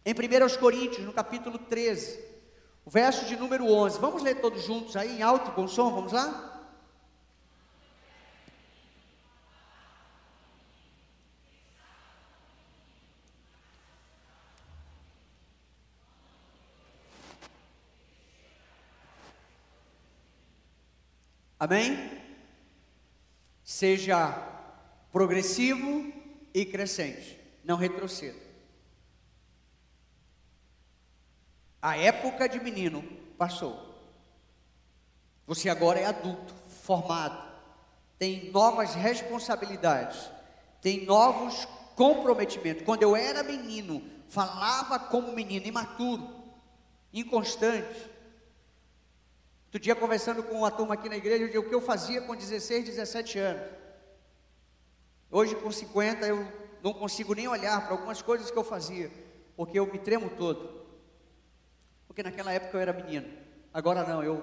[0.05, 2.23] Em 1 Coríntios, no capítulo 13,
[2.85, 5.89] o verso de número 11, vamos ler todos juntos aí em alto e bom som,
[5.89, 6.57] vamos lá?
[21.59, 22.17] Amém?
[23.63, 24.31] Seja
[25.11, 26.13] progressivo
[26.53, 28.39] e crescente, não retroceda.
[31.81, 33.03] A época de menino
[33.37, 33.87] passou.
[35.45, 37.49] Você agora é adulto, formado,
[38.17, 40.29] tem novas responsabilidades,
[40.81, 42.83] tem novos comprometimentos.
[42.85, 46.29] Quando eu era menino, falava como menino, imaturo,
[47.13, 48.09] inconstante,
[49.69, 52.21] Outro dia, conversando com uma turma aqui na igreja, eu disse o que eu fazia
[52.23, 53.69] com 16, 17 anos.
[55.29, 56.43] Hoje, com 50, eu
[56.81, 59.11] não consigo nem olhar para algumas coisas que eu fazia,
[59.55, 60.87] porque eu me tremo todo.
[62.07, 63.31] Porque naquela época eu era menino.
[63.71, 64.41] Agora não, eu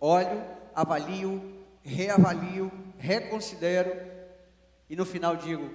[0.00, 3.92] olho, avalio, reavalio, reconsidero
[4.90, 5.72] e no final digo: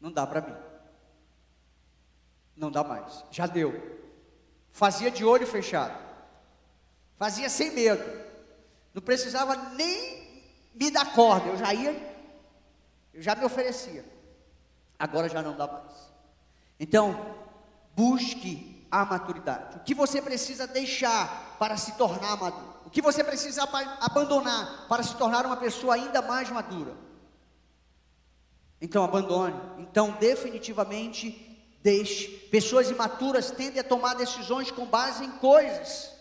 [0.00, 0.56] não dá para mim.
[2.56, 3.22] Não dá mais.
[3.30, 4.00] Já deu.
[4.70, 6.13] Fazia de olho fechado.
[7.24, 8.04] Fazia sem medo.
[8.92, 11.48] Não precisava nem me dar corda.
[11.48, 11.90] Eu já ia,
[13.14, 14.04] eu já me oferecia.
[14.98, 16.12] Agora já não dá mais.
[16.78, 17.34] Então,
[17.96, 19.78] busque a maturidade.
[19.78, 22.74] O que você precisa deixar para se tornar maduro?
[22.84, 23.66] O que você precisa
[24.02, 26.94] abandonar para se tornar uma pessoa ainda mais madura?
[28.82, 29.58] Então abandone.
[29.78, 32.28] Então definitivamente deixe.
[32.50, 36.12] Pessoas imaturas tendem a tomar decisões com base em coisas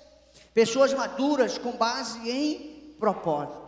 [0.54, 3.64] Pessoas maduras com base em propósitos.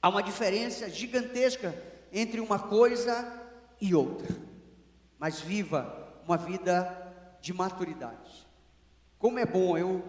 [0.00, 1.74] Há uma diferença gigantesca
[2.12, 3.40] entre uma coisa
[3.80, 4.28] e outra.
[5.18, 6.98] Mas viva uma vida
[7.40, 8.46] de maturidade.
[9.18, 10.02] Como é bom, eu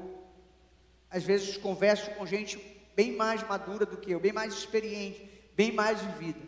[1.09, 2.57] às vezes converso com gente
[2.95, 6.39] bem mais madura do que eu, bem mais experiente, bem mais vivida.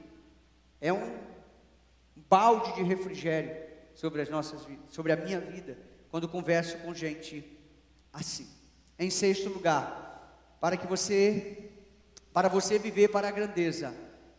[0.82, 1.20] É um
[2.16, 3.56] balde de refrigério
[3.94, 5.78] sobre as nossas vidas, sobre a minha vida,
[6.10, 7.58] quando converso com gente
[8.12, 8.55] assim.
[8.98, 11.70] Em sexto lugar, para que você,
[12.34, 13.94] para você viver para a grandeza,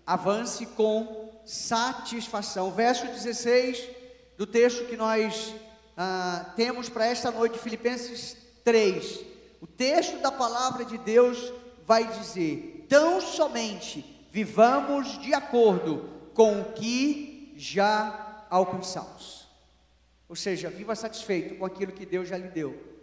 [0.06, 2.70] avance com satisfação.
[2.70, 3.88] Verso 16
[4.36, 5.54] do texto que nós
[5.96, 9.20] ah, temos para esta noite, Filipenses 3.
[9.60, 11.52] O texto da palavra de Deus
[11.84, 19.46] vai dizer: tão somente vivamos de acordo com o que já alcançamos.
[20.28, 22.95] Ou seja, viva satisfeito com aquilo que Deus já lhe deu.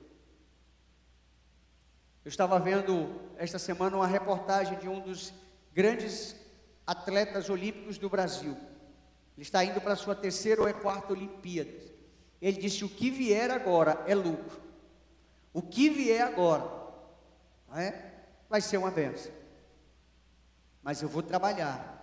[2.24, 5.34] Eu estava vendo esta semana uma reportagem de um dos
[5.74, 6.36] grandes
[6.88, 8.56] atletas olímpicos do Brasil.
[9.36, 11.72] Ele está indo para a sua terceira ou é quarta Olimpíada.
[12.42, 14.62] Ele disse: o que vier agora é lucro.
[15.52, 16.70] O que vier agora
[17.76, 18.12] é,
[18.50, 19.32] vai ser uma benção.
[20.82, 21.94] Mas eu vou trabalhar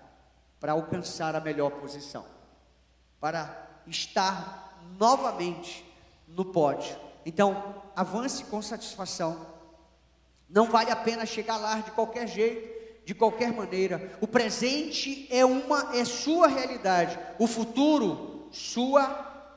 [0.58, 2.24] para alcançar a melhor posição,
[3.18, 5.84] para estar novamente
[6.28, 6.96] no pódio.
[7.24, 9.59] Então, avance com satisfação.
[10.50, 14.16] Não vale a pena chegar lá de qualquer jeito de qualquer maneira.
[14.20, 19.04] O presente é uma é sua realidade, o futuro sua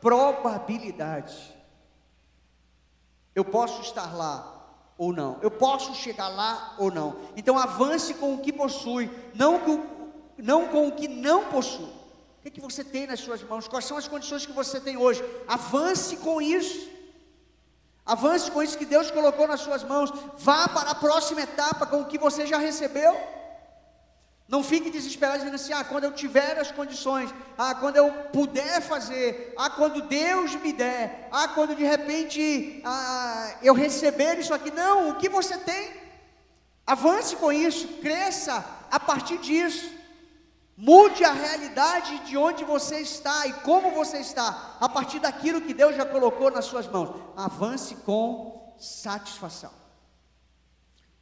[0.01, 1.53] probabilidade.
[3.35, 4.49] Eu posso estar lá
[4.97, 5.39] ou não.
[5.41, 7.17] Eu posso chegar lá ou não.
[7.35, 9.83] Então avance com o que possui, não com,
[10.37, 11.85] não com o que não possui.
[11.85, 13.67] O que, é que você tem nas suas mãos?
[13.67, 15.23] Quais são as condições que você tem hoje?
[15.47, 16.89] Avance com isso.
[18.05, 20.11] Avance com isso que Deus colocou nas suas mãos.
[20.37, 23.15] Vá para a próxima etapa com o que você já recebeu.
[24.47, 28.81] Não fique desesperado dizendo assim: ah, quando eu tiver as condições, ah, quando eu puder
[28.81, 34.69] fazer, ah, quando Deus me der, ah, quando de repente ah, eu receber isso aqui.
[34.69, 35.91] Não, o que você tem,
[36.85, 40.02] avance com isso, cresça a partir disso.
[40.75, 45.73] Mude a realidade de onde você está e como você está, a partir daquilo que
[45.73, 47.21] Deus já colocou nas suas mãos.
[47.37, 49.71] Avance com satisfação.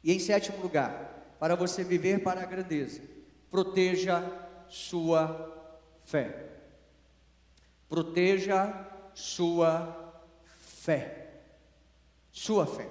[0.02, 3.02] E em sétimo lugar, para você viver para a grandeza,
[3.50, 4.24] proteja
[4.68, 5.52] sua
[6.04, 6.48] fé.
[7.88, 8.74] Proteja
[9.12, 10.14] sua
[10.56, 11.42] fé.
[12.32, 12.88] Sua fé.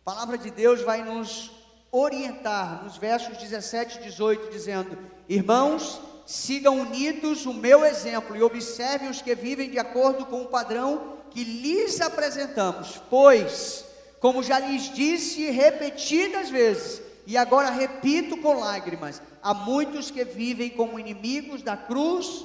[0.00, 1.50] A palavra de Deus vai nos
[1.96, 9.08] orientar nos versos 17 e 18, dizendo: Irmãos, sigam unidos o meu exemplo e observem
[9.08, 13.84] os que vivem de acordo com o padrão que lhes apresentamos, pois,
[14.18, 20.70] como já lhes disse repetidas vezes, e agora repito com lágrimas, há muitos que vivem
[20.70, 22.44] como inimigos da cruz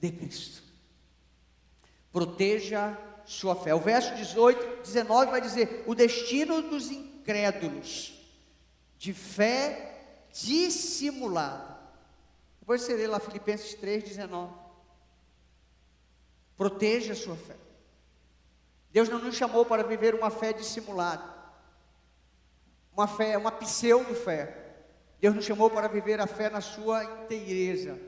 [0.00, 0.62] de Cristo.
[2.12, 3.74] Proteja sua fé.
[3.74, 8.13] O verso 18, 19 vai dizer: o destino dos incrédulos,
[9.04, 10.00] de fé
[10.32, 11.76] dissimulada.
[12.58, 14.50] Depois você lê lá Filipenses 3, 19.
[16.56, 17.54] Proteja a sua fé.
[18.90, 21.22] Deus não nos chamou para viver uma fé dissimulada,
[22.94, 24.86] uma fé, uma pseudo-fé.
[25.20, 28.00] Deus nos chamou para viver a fé na sua inteireza,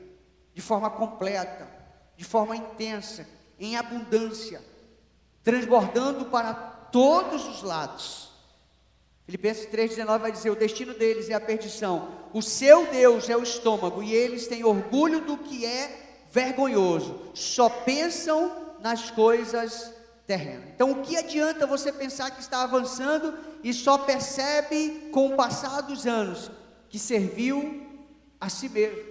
[0.51, 1.69] de forma completa,
[2.15, 3.27] de forma intensa,
[3.59, 4.63] em abundância,
[5.43, 8.36] transbordando para todos os lados.
[9.27, 13.43] Filipenses 3,19 vai dizer: o destino deles é a perdição, o seu Deus é o
[13.43, 19.93] estômago, e eles têm orgulho do que é vergonhoso, só pensam nas coisas
[20.25, 20.69] terrenas.
[20.73, 25.81] Então, o que adianta você pensar que está avançando e só percebe com o passar
[25.81, 26.49] dos anos
[26.89, 27.85] que serviu
[28.39, 29.03] a si mesmo,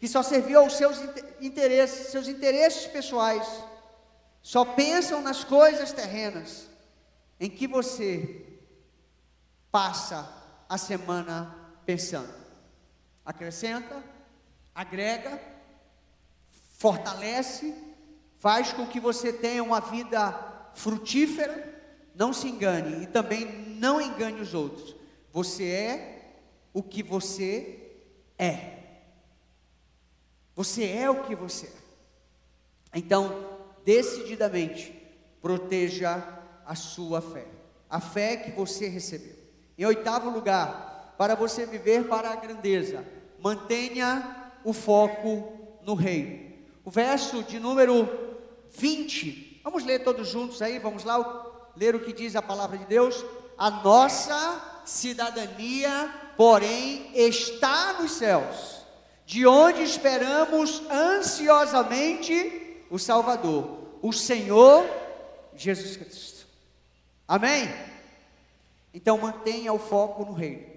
[0.00, 0.98] que só serviu aos seus
[1.40, 3.46] interesses, seus interesses pessoais,
[4.42, 6.66] só pensam nas coisas terrenas,
[7.38, 8.49] em que você
[9.70, 10.28] passa
[10.68, 11.54] a semana
[11.84, 12.32] pensando.
[13.24, 14.02] Acrescenta,
[14.74, 15.40] agrega,
[16.78, 17.74] fortalece,
[18.38, 20.32] faz com que você tenha uma vida
[20.74, 21.82] frutífera,
[22.14, 24.96] não se engane e também não engane os outros.
[25.32, 26.34] Você é
[26.72, 27.92] o que você
[28.38, 28.78] é.
[30.54, 32.98] Você é o que você é.
[32.98, 34.92] Então, decididamente,
[35.40, 36.22] proteja
[36.66, 37.46] a sua fé,
[37.88, 39.39] a fé que você recebeu.
[39.80, 43.02] Em oitavo lugar, para você viver para a grandeza,
[43.38, 46.52] mantenha o foco no reino.
[46.84, 48.06] O verso de número
[48.76, 52.84] 20, vamos ler todos juntos aí, vamos lá ler o que diz a palavra de
[52.84, 53.24] Deus.
[53.56, 58.84] A nossa cidadania porém está nos céus,
[59.24, 64.84] de onde esperamos ansiosamente o Salvador, o Senhor
[65.56, 66.46] Jesus Cristo.
[67.26, 67.89] Amém?
[68.92, 70.68] Então mantenha o foco no reino.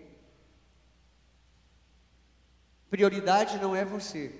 [2.89, 4.31] Prioridade não é você.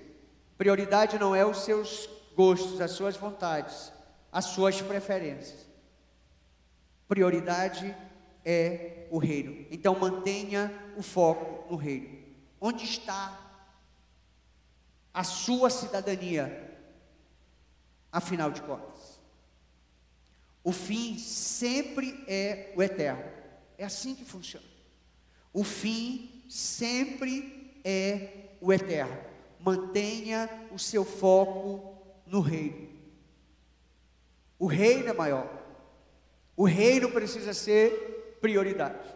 [0.56, 3.92] Prioridade não é os seus gostos, as suas vontades,
[4.30, 5.66] as suas preferências.
[7.08, 7.94] Prioridade
[8.44, 9.66] é o reino.
[9.70, 12.24] Então mantenha o foco no reino.
[12.60, 13.40] Onde está
[15.12, 16.72] a sua cidadania?
[18.12, 19.20] Afinal de contas,
[20.62, 23.33] o fim sempre é o eterno.
[23.76, 24.66] É assim que funciona.
[25.52, 29.16] O fim sempre é o eterno.
[29.60, 31.96] Mantenha o seu foco
[32.26, 32.88] no reino.
[34.58, 35.48] O reino é maior.
[36.56, 39.14] O reino precisa ser prioridade.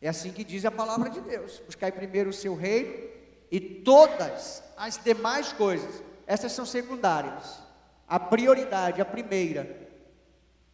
[0.00, 3.08] É assim que diz a palavra de Deus: buscai primeiro o seu reino
[3.50, 7.60] e todas as demais coisas, essas são secundárias.
[8.08, 9.85] A prioridade, a primeira,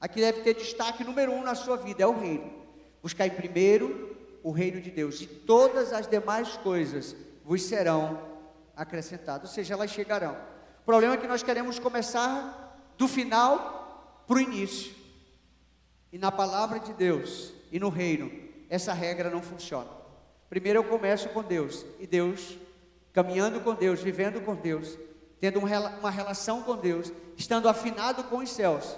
[0.03, 2.53] a que deve ter destaque número um na sua vida é o reino.
[3.01, 8.21] Buscai primeiro o reino de Deus e todas as demais coisas vos serão
[8.77, 10.37] acrescentadas, ou seja, elas chegarão.
[10.83, 14.93] O problema é que nós queremos começar do final para o início.
[16.13, 18.29] E na palavra de Deus e no reino,
[18.69, 19.89] essa regra não funciona.
[20.51, 22.59] Primeiro eu começo com Deus, e Deus,
[23.13, 24.99] caminhando com Deus, vivendo com Deus,
[25.39, 28.97] tendo uma relação com Deus, estando afinado com os céus,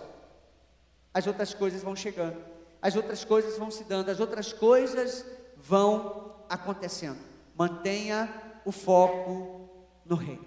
[1.14, 2.44] as outras coisas vão chegando,
[2.82, 5.24] as outras coisas vão se dando, as outras coisas
[5.56, 7.20] vão acontecendo.
[7.56, 8.28] Mantenha
[8.64, 9.70] o foco
[10.04, 10.44] no reino.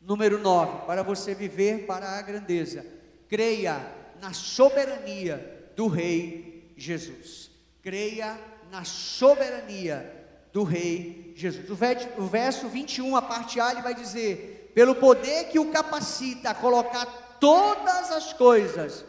[0.00, 2.86] Número 9, para você viver para a grandeza,
[3.28, 3.84] creia
[4.20, 7.50] na soberania do Rei Jesus.
[7.82, 8.38] Creia
[8.70, 11.68] na soberania do Rei Jesus.
[12.16, 16.54] O verso 21, a parte A, ele vai dizer: pelo poder que o capacita a
[16.54, 19.04] colocar todas as coisas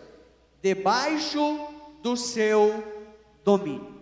[0.60, 1.68] debaixo
[2.02, 2.84] do seu
[3.44, 4.02] domínio.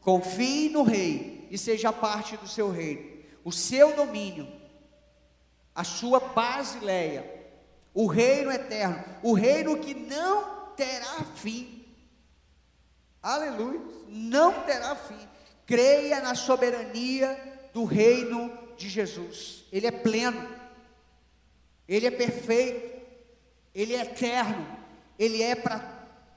[0.00, 3.10] Confie no Rei e seja parte do seu reino.
[3.42, 4.46] O seu domínio,
[5.74, 7.28] a sua basileia,
[7.92, 11.82] o reino eterno, o reino que não terá fim
[13.22, 15.28] aleluia, não terá fim.
[15.64, 17.38] Creia na soberania
[17.72, 19.64] do reino de Jesus.
[19.70, 20.48] Ele é pleno,
[21.86, 22.91] ele é perfeito,
[23.74, 24.66] ele é eterno,
[25.18, 25.80] ele é para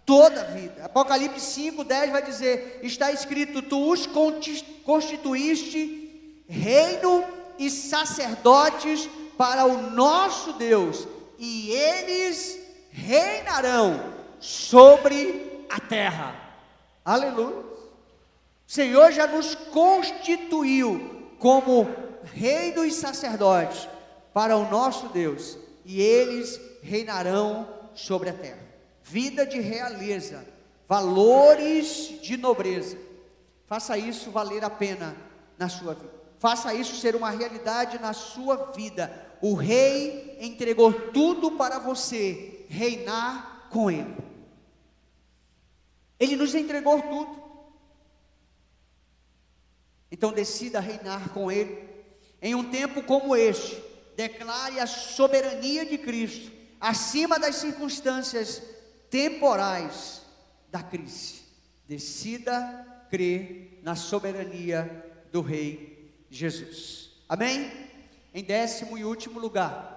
[0.06, 0.86] toda a vida.
[0.86, 4.08] Apocalipse 5, 10 vai dizer: está escrito: Tu os
[4.84, 7.24] constituíste reino
[7.58, 11.08] e sacerdotes para o nosso Deus,
[11.38, 12.60] e eles
[12.92, 16.36] reinarão sobre a terra.
[17.04, 17.66] Aleluia.
[18.68, 21.88] O Senhor já nos constituiu como
[22.24, 23.88] reino e sacerdotes
[24.34, 28.64] para o nosso Deus, e eles reinarão sobre a terra.
[29.04, 30.46] Vida de realeza,
[30.88, 32.98] valores de nobreza.
[33.68, 35.16] Faça isso valer a pena
[35.58, 36.14] na sua vida.
[36.40, 39.12] Faça isso ser uma realidade na sua vida.
[39.42, 44.16] O rei entregou tudo para você reinar com ele.
[46.20, 47.46] Ele nos entregou tudo.
[50.12, 51.90] Então decida reinar com Ele.
[52.42, 53.82] Em um tempo como este,
[54.16, 58.62] declare a soberania de Cristo acima das circunstâncias
[59.10, 60.22] temporais
[60.72, 61.42] da crise.
[61.88, 67.12] Decida crer na soberania do Rei Jesus.
[67.30, 67.72] Amém?
[68.34, 69.96] Em décimo e último lugar,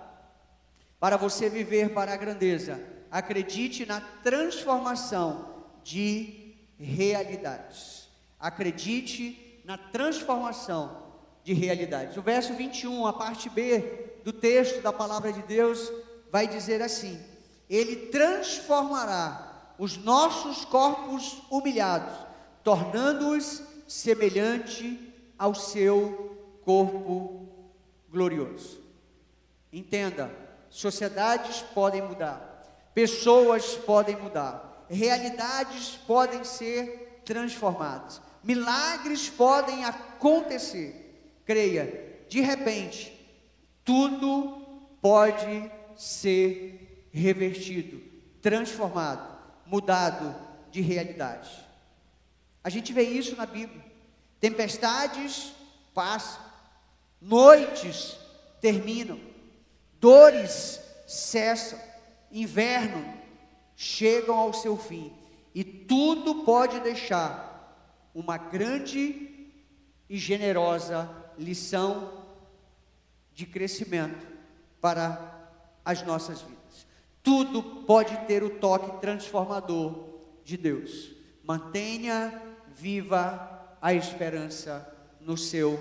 [1.01, 8.09] para você viver para a grandeza, acredite na transformação de realidades.
[8.39, 11.09] Acredite na transformação
[11.43, 12.17] de realidades.
[12.17, 15.91] O verso 21, a parte B do texto da palavra de Deus,
[16.31, 17.21] vai dizer assim:
[17.69, 22.15] Ele transformará os nossos corpos humilhados,
[22.65, 27.49] tornando-os semelhante ao seu corpo
[28.11, 28.81] glorioso.
[29.73, 30.31] Entenda,
[30.69, 41.05] sociedades podem mudar, pessoas podem mudar, realidades podem ser transformadas, milagres podem acontecer.
[41.45, 43.15] Creia, de repente,
[43.85, 44.59] tudo
[45.01, 48.01] pode ser revertido,
[48.41, 49.37] transformado,
[49.67, 50.35] mudado
[50.71, 51.51] de realidade.
[52.63, 53.85] A gente vê isso na Bíblia.
[54.41, 55.53] Tempestades
[55.93, 56.41] passam,
[57.21, 58.17] noites
[58.61, 59.21] terminam,
[60.01, 61.79] dores cessam,
[62.31, 63.19] inverno
[63.75, 65.13] chegam ao seu fim
[65.55, 67.49] e tudo pode deixar
[68.15, 69.51] uma grande
[70.09, 72.27] e generosa lição
[73.33, 74.27] de crescimento
[74.81, 75.38] para
[75.89, 76.87] as nossas vidas.
[77.23, 81.13] Tudo pode ter o toque transformador de Deus.
[81.43, 82.43] Mantenha
[82.75, 84.87] viva a esperança
[85.19, 85.79] no seu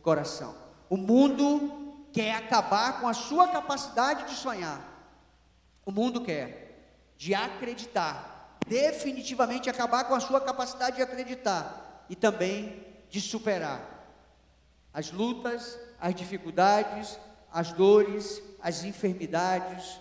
[0.00, 0.54] coração.
[0.88, 4.80] O mundo quer acabar com a sua capacidade de sonhar.
[5.84, 12.82] O mundo quer de acreditar, definitivamente acabar com a sua capacidade de acreditar e também
[13.10, 14.08] de superar
[14.90, 17.18] as lutas, as dificuldades,
[17.52, 20.00] as dores, as enfermidades.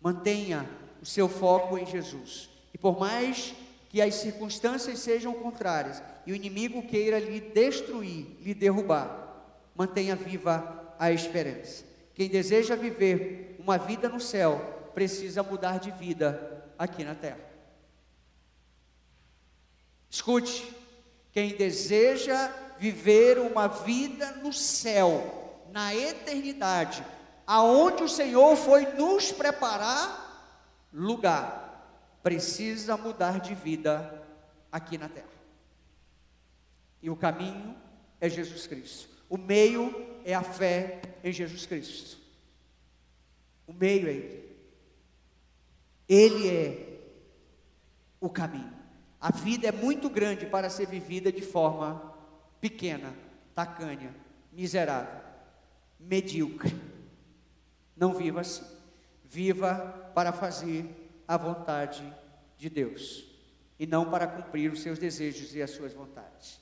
[0.00, 0.68] Mantenha
[1.00, 2.50] o seu foco em Jesus.
[2.72, 3.54] E por mais
[3.88, 9.44] que as circunstâncias sejam contrárias e o inimigo queira lhe destruir, lhe derrubar,
[9.74, 11.84] mantenha viva a esperança.
[12.14, 17.40] Quem deseja viver uma vida no céu precisa mudar de vida aqui na terra.
[20.10, 20.74] Escute,
[21.32, 25.41] quem deseja viver uma vida no céu,
[25.72, 27.04] na eternidade,
[27.46, 30.22] aonde o Senhor foi nos preparar
[30.92, 34.22] lugar, precisa mudar de vida
[34.70, 35.26] aqui na terra.
[37.02, 37.76] E o caminho
[38.20, 39.08] é Jesus Cristo.
[39.28, 42.18] O meio é a fé em Jesus Cristo.
[43.66, 44.42] O meio é Ele.
[46.08, 47.00] Ele é
[48.20, 48.72] o caminho.
[49.20, 52.12] A vida é muito grande para ser vivida de forma
[52.60, 53.14] pequena,
[53.54, 54.14] tacanha,
[54.52, 55.21] miserável,
[56.02, 56.74] medíocre.
[57.96, 58.64] Não viva assim.
[59.24, 60.84] Viva para fazer
[61.26, 62.02] a vontade
[62.58, 63.24] de Deus
[63.78, 66.60] e não para cumprir os seus desejos e as suas vontades.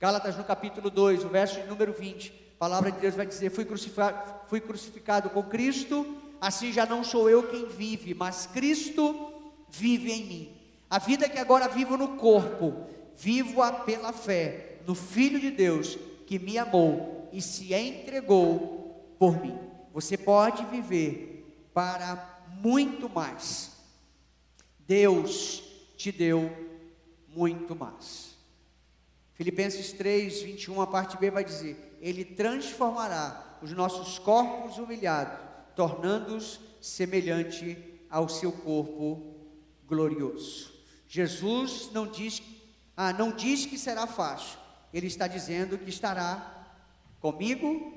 [0.00, 3.64] Gálatas no capítulo 2, o verso número 20, a palavra de Deus vai dizer: fui
[3.64, 9.32] crucificado, fui crucificado com Cristo, assim já não sou eu quem vive, mas Cristo
[9.68, 10.56] vive em mim.
[10.88, 16.38] A vida que agora vivo no corpo, vivo-a pela fé no Filho de Deus que
[16.38, 19.58] me amou e se entregou por mim.
[19.92, 23.78] Você pode viver para muito mais
[24.88, 25.62] Deus
[25.98, 26.50] te deu
[27.28, 28.38] muito mais.
[29.34, 35.38] Filipenses 3, 21, a parte B vai dizer: Ele transformará os nossos corpos humilhados,
[35.76, 37.76] tornando-os semelhante
[38.08, 39.34] ao seu corpo
[39.86, 40.72] glorioso.
[41.06, 42.42] Jesus não diz,
[42.96, 44.58] ah, não diz que será fácil,
[44.92, 46.57] ele está dizendo que estará
[47.20, 47.92] comigo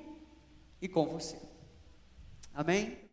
[0.82, 1.38] e com você.
[2.53, 3.01] Amém?